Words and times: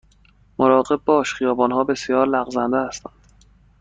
مراقب 0.59 1.01
باش، 1.05 1.33
خیابان 1.33 1.71
ها 1.71 1.83
بسیار 1.83 2.27
لغزنده 2.27 2.77
هستند. 2.77 3.13